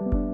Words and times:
you 0.00 0.33